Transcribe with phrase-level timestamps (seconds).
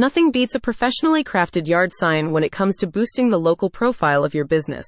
[0.00, 4.24] Nothing beats a professionally crafted yard sign when it comes to boosting the local profile
[4.24, 4.86] of your business.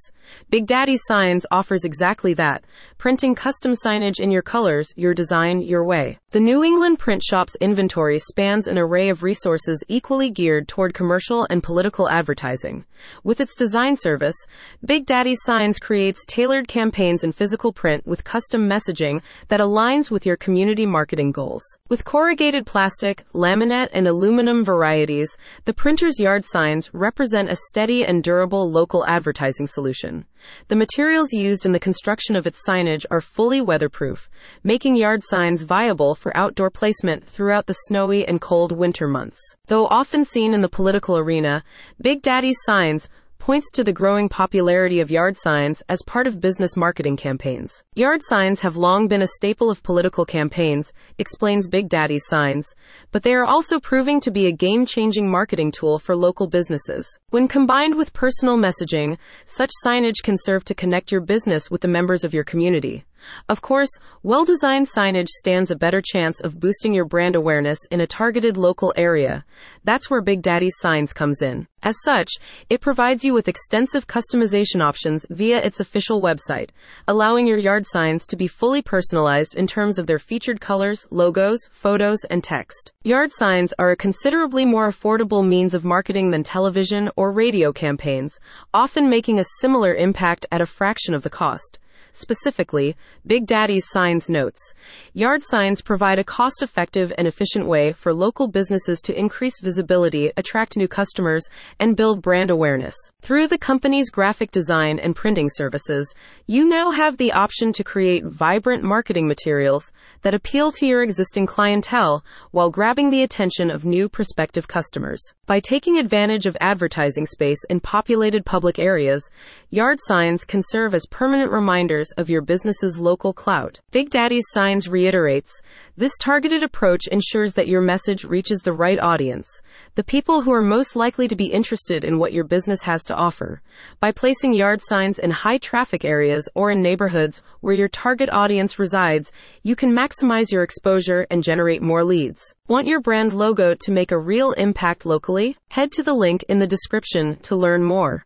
[0.49, 2.65] Big Daddy's Signs offers exactly that,
[2.97, 6.19] printing custom signage in your colors, your design, your way.
[6.33, 11.47] The New England Print Shop's inventory spans an array of resources equally geared toward commercial
[11.51, 12.87] and political advertising.
[13.23, 14.47] With its design service,
[14.83, 20.25] Big Daddy's Signs creates tailored campaigns in physical print with custom messaging that aligns with
[20.25, 21.63] your community marketing goals.
[21.91, 25.37] With corrugated plastic, laminate, and aluminum varieties,
[25.67, 30.25] the printer's yard signs represent a steady and durable local advertising solution.
[30.69, 34.29] The materials used in the construction of its signage are fully weatherproof,
[34.65, 39.41] making yard signs viable for outdoor placement throughout the snowy and cold winter months.
[39.67, 41.65] Though often seen in the political arena,
[42.01, 43.09] Big Daddy's signs
[43.43, 47.83] points to the growing popularity of yard signs as part of business marketing campaigns.
[47.97, 52.73] Yard signs have long been a staple of political campaigns, explains Big Daddy's Signs,
[53.11, 57.19] but they are also proving to be a game changing marketing tool for local businesses.
[57.31, 61.89] When combined with personal messaging, such signage can serve to connect your business with the
[61.89, 63.05] members of your community.
[63.49, 63.91] Of course,
[64.23, 68.57] well designed signage stands a better chance of boosting your brand awareness in a targeted
[68.57, 69.45] local area.
[69.85, 71.67] That's where Big Daddy's Signs comes in.
[71.85, 72.31] As such,
[72.71, 76.71] it provides you with extensive customization options via its official website,
[77.09, 81.69] allowing your yard signs to be fully personalized in terms of their featured colors, logos,
[81.73, 82.93] photos, and text.
[83.03, 88.39] Yard signs are a considerably more affordable means of marketing than television or radio campaigns,
[88.73, 91.81] often making a similar impact at a fraction of the cost.
[92.15, 92.95] Specifically,
[93.27, 94.75] Big Daddy's Signs notes
[95.15, 100.31] Yard signs provide a cost effective and efficient way for local businesses to increase visibility,
[100.37, 102.95] attract new customers, and build brand awareness.
[103.23, 106.15] Through the company's graphic design and printing services,
[106.47, 109.91] you now have the option to create vibrant marketing materials
[110.21, 115.23] that appeal to your existing clientele while grabbing the attention of new prospective customers.
[115.47, 119.31] By taking advantage of advertising space in populated public areas,
[119.71, 123.81] yard signs can serve as permanent reminders of your business's local clout.
[123.91, 125.61] Big Daddy's Signs reiterates
[125.97, 129.47] this targeted approach ensures that your message reaches the right audience,
[129.95, 133.15] the people who are most likely to be interested in what your business has to
[133.15, 133.61] offer.
[134.01, 138.79] By placing yard signs in high traffic areas or in neighborhoods where your target audience
[138.79, 139.31] resides,
[139.63, 142.55] you can maximize your exposure and generate more leads.
[142.69, 145.57] Want your brand logo to make a real impact locally?
[145.69, 148.21] Head to the link in the description to learn more.